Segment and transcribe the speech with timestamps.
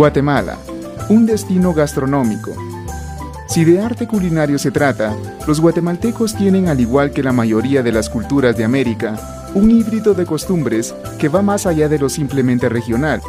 [0.00, 0.56] Guatemala,
[1.10, 2.52] un destino gastronómico.
[3.46, 5.14] Si de arte culinario se trata,
[5.46, 10.14] los guatemaltecos tienen, al igual que la mayoría de las culturas de América, un híbrido
[10.14, 13.20] de costumbres que va más allá de lo simplemente regional.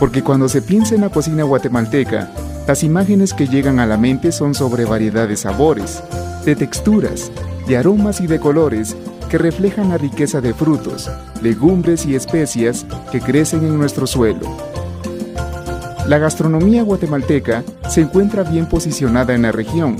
[0.00, 2.32] Porque cuando se piensa en la cocina guatemalteca,
[2.66, 6.02] las imágenes que llegan a la mente son sobre variedad de sabores,
[6.44, 7.30] de texturas,
[7.68, 8.96] de aromas y de colores
[9.28, 11.08] que reflejan la riqueza de frutos,
[11.40, 14.69] legumbres y especias que crecen en nuestro suelo.
[16.10, 19.96] La gastronomía guatemalteca se encuentra bien posicionada en la región,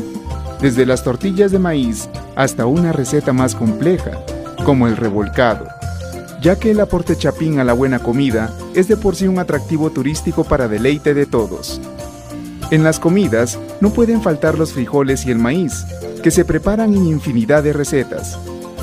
[0.61, 4.19] desde las tortillas de maíz hasta una receta más compleja,
[4.65, 5.69] como el revolcado,
[6.43, 9.91] ya que el aporte chapín a la buena comida es de por sí un atractivo
[9.91, 11.81] turístico para deleite de todos.
[12.73, 15.87] En las comidas no pueden faltar los frijoles y el maíz,
[16.25, 18.37] que se preparan en infinidad de recetas,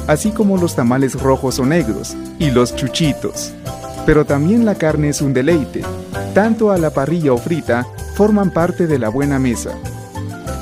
[0.07, 3.51] así como los tamales rojos o negros y los chuchitos.
[4.07, 5.81] Pero también la carne es un deleite,
[6.33, 9.71] tanto a la parrilla o frita forman parte de la buena mesa.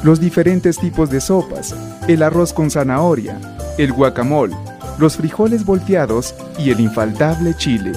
[0.03, 1.75] Los diferentes tipos de sopas,
[2.07, 3.39] el arroz con zanahoria,
[3.77, 4.55] el guacamole,
[4.97, 7.91] los frijoles volteados y el infaltable chile,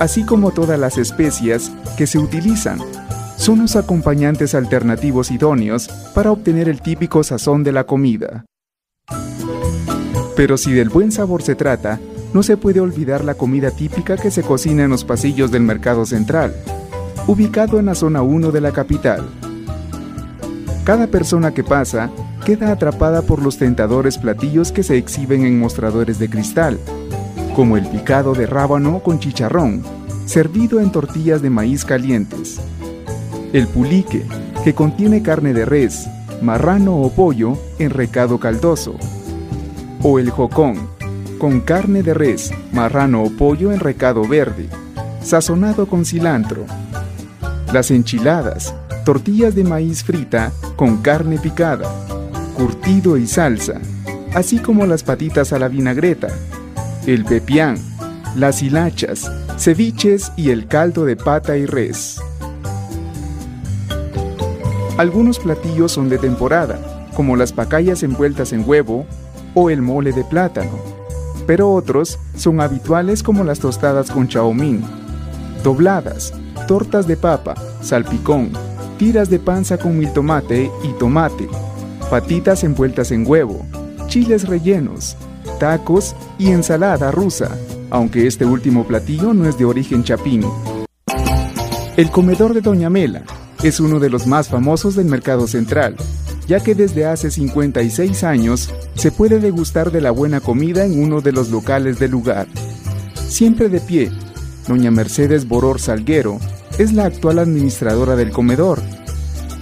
[0.00, 2.80] así como todas las especias que se utilizan.
[3.36, 8.44] Son los acompañantes alternativos idóneos para obtener el típico sazón de la comida.
[10.34, 12.00] Pero si del buen sabor se trata,
[12.32, 16.06] no se puede olvidar la comida típica que se cocina en los pasillos del Mercado
[16.06, 16.54] Central,
[17.26, 19.28] ubicado en la zona 1 de la capital.
[20.84, 22.10] Cada persona que pasa
[22.44, 26.78] queda atrapada por los tentadores platillos que se exhiben en mostradores de cristal,
[27.54, 29.82] como el picado de rábano con chicharrón,
[30.24, 32.60] servido en tortillas de maíz calientes.
[33.52, 34.24] El pulique,
[34.64, 36.06] que contiene carne de res,
[36.40, 38.94] marrano o pollo en recado caldoso.
[40.02, 40.88] O el jocón,
[41.40, 44.68] con carne de res, marrano o pollo en recado verde,
[45.22, 46.66] sazonado con cilantro.
[47.72, 48.74] Las enchiladas,
[49.06, 51.90] tortillas de maíz frita con carne picada,
[52.54, 53.80] curtido y salsa,
[54.34, 56.28] así como las patitas a la vinagreta,
[57.06, 57.78] el pepián,
[58.36, 62.20] las hilachas, ceviches y el caldo de pata y res.
[64.98, 69.06] Algunos platillos son de temporada, como las pacayas envueltas en huevo
[69.54, 70.99] o el mole de plátano,
[71.50, 74.84] pero otros son habituales como las tostadas con chaomín,
[75.64, 76.32] dobladas,
[76.68, 78.52] tortas de papa, salpicón,
[79.00, 81.48] tiras de panza con mil tomate y tomate,
[82.08, 83.66] patitas envueltas en huevo,
[84.06, 85.16] chiles rellenos,
[85.58, 87.50] tacos y ensalada rusa,
[87.90, 90.44] aunque este último platillo no es de origen chapín.
[91.96, 93.24] El comedor de Doña Mela
[93.64, 95.96] es uno de los más famosos del mercado central,
[96.50, 101.20] ya que desde hace 56 años se puede degustar de la buena comida en uno
[101.20, 102.48] de los locales del lugar.
[103.14, 104.10] Siempre de pie,
[104.66, 106.40] Doña Mercedes Boror Salguero
[106.76, 108.82] es la actual administradora del comedor,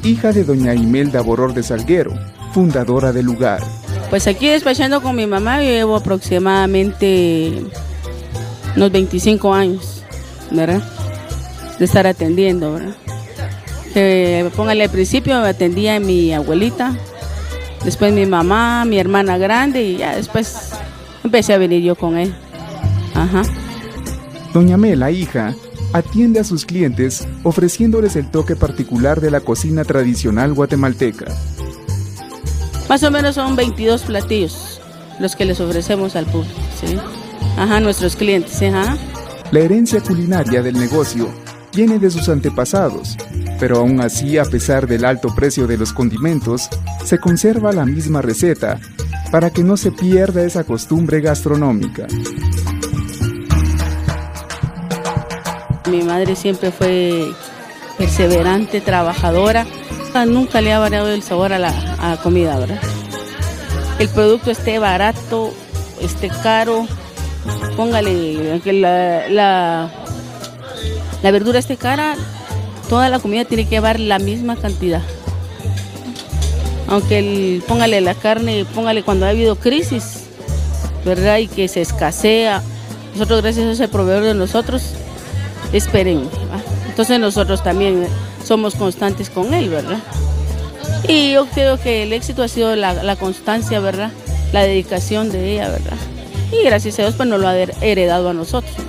[0.03, 2.15] hija de Doña Imelda Boror de Salguero,
[2.55, 3.61] fundadora del lugar.
[4.09, 7.65] Pues aquí despachando con mi mamá llevo aproximadamente
[8.77, 10.05] unos 25 años,
[10.51, 10.83] ¿verdad?
[11.79, 12.95] De estar atendiendo, ¿verdad?
[13.99, 16.97] Que póngale al principio me atendía mi abuelita,
[17.85, 20.71] después mi mamá, mi hermana grande y ya después
[21.25, 22.33] empecé a venir yo con él.
[23.17, 23.43] Ajá.
[24.55, 25.57] Doña Mela, hija,
[25.93, 31.35] atiende a sus clientes ofreciéndoles el toque particular de la cocina tradicional guatemalteca.
[32.89, 34.81] Más o menos son 22 platillos
[35.19, 36.97] los que les ofrecemos al público, ¿sí?
[37.57, 38.97] Ajá, nuestros clientes, ajá.
[39.51, 41.29] La herencia culinaria del negocio
[41.75, 43.17] viene de sus antepasados,
[43.59, 46.69] pero aún así, a pesar del alto precio de los condimentos,
[47.05, 48.79] se conserva la misma receta
[49.31, 52.07] para que no se pierda esa costumbre gastronómica.
[55.91, 57.33] Mi madre siempre fue
[57.97, 59.67] perseverante, trabajadora
[60.27, 61.73] nunca le ha variado el sabor a la,
[62.23, 62.81] comida, ¿verdad?
[63.99, 65.53] El producto esté barato,
[66.01, 66.87] esté caro,
[67.77, 69.91] póngale que la, la,
[71.31, 72.17] verdura esté cara,
[72.89, 75.03] toda la comida tiene que llevar la misma cantidad.
[76.87, 80.25] Aunque el, póngale la carne, póngale cuando ha habido crisis,
[81.05, 81.39] ¿verdad?
[81.39, 82.63] Y que se escasea.
[83.13, 84.95] Nosotros, gracias a ese proveedor de nosotros,
[85.73, 86.29] esperen.
[86.89, 88.07] Entonces nosotros también
[88.45, 89.99] somos constantes con él, ¿verdad?
[91.07, 94.11] Y yo creo que el éxito ha sido la, constancia, ¿verdad?
[94.53, 95.97] La dedicación de ella, ¿verdad?
[96.51, 98.88] Y gracias a Dios pues nos lo ha heredado a nosotros.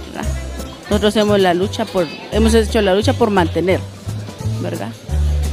[0.90, 3.80] Nosotros hemos la lucha por, hemos hecho la lucha por mantener,
[4.62, 4.92] ¿verdad?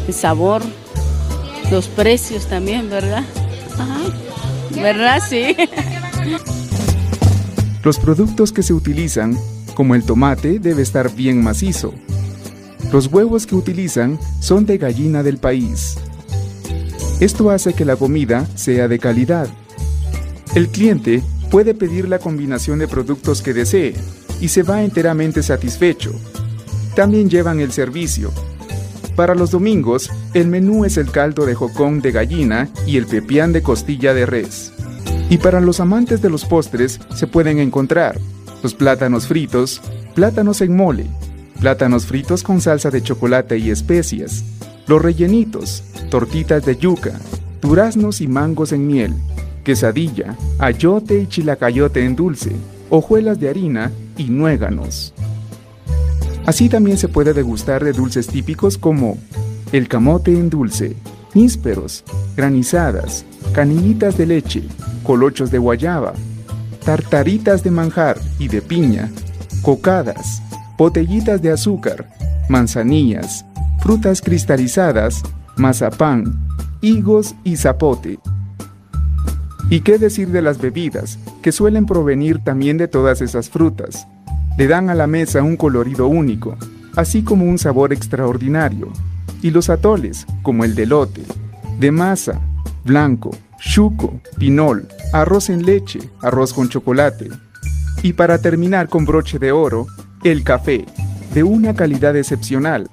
[0.09, 0.63] El sabor,
[1.71, 3.23] los precios también, ¿verdad?
[3.79, 3.99] Ajá.
[4.75, 5.23] ¿Verdad?
[5.29, 5.55] Sí.
[7.83, 9.39] Los productos que se utilizan,
[9.75, 11.93] como el tomate, debe estar bien macizo,
[12.91, 15.99] Los huevos que utilizan son de gallina del país.
[17.21, 19.49] Esto hace que la comida sea de calidad.
[20.55, 23.95] El cliente puede pedir la combinación de productos que desee
[24.41, 26.13] y se va enteramente satisfecho.
[26.95, 28.31] También llevan el servicio.
[29.15, 33.53] Para los domingos, el menú es el caldo de jocón de gallina y el pepián
[33.53, 34.73] de costilla de res.
[35.31, 38.19] Y para los amantes de los postres se pueden encontrar
[38.63, 39.81] los plátanos fritos,
[40.15, 41.07] plátanos en mole,
[41.61, 44.45] plátanos fritos con salsa de chocolate y especias,
[44.87, 47.13] los rellenitos, tortitas de yuca,
[47.61, 49.15] duraznos y mangos en miel,
[49.65, 52.53] quesadilla, ayote y chilacayote en dulce,
[52.91, 55.15] hojuelas de harina y nuéganos.
[56.47, 59.19] Así también se puede degustar de dulces típicos como
[59.73, 60.97] el camote en dulce,
[61.35, 62.05] nísperos,
[62.37, 64.63] granizadas, canillitas de leche,
[65.03, 66.15] colochos de guayaba,
[66.85, 69.11] tartaritas de manjar y de piña,
[69.63, 70.41] cocadas,
[70.79, 72.09] botellitas de azúcar,
[72.49, 73.45] manzanillas,
[73.81, 75.23] frutas cristalizadas,
[75.57, 76.47] mazapán,
[76.81, 78.21] higos y zapote.
[79.69, 84.07] ¿Y qué decir de las bebidas, que suelen provenir también de todas esas frutas?
[84.57, 86.57] Le dan a la mesa un colorido único,
[86.95, 88.93] así como un sabor extraordinario.
[89.43, 91.23] Y los atoles, como el de lote,
[91.81, 92.41] de masa,
[92.85, 97.29] blanco, chuco, pinol, arroz en leche, arroz con chocolate.
[98.05, 99.89] Y para terminar con broche de oro,
[100.23, 100.87] el café,
[101.35, 102.89] de una calidad excepcional.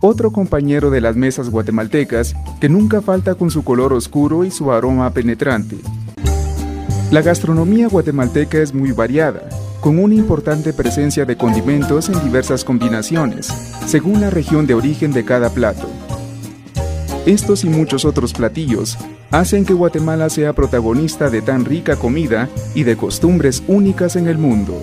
[0.00, 4.70] Otro compañero de las mesas guatemaltecas que nunca falta con su color oscuro y su
[4.70, 5.78] aroma penetrante.
[7.10, 9.48] La gastronomía guatemalteca es muy variada,
[9.80, 13.46] con una importante presencia de condimentos en diversas combinaciones,
[13.86, 15.88] según la región de origen de cada plato.
[17.26, 18.98] Estos y muchos otros platillos
[19.30, 24.38] hacen que Guatemala sea protagonista de tan rica comida y de costumbres únicas en el
[24.38, 24.80] mundo.